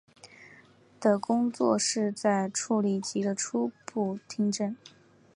[0.99, 4.75] 的工作是在处理及的初步听证。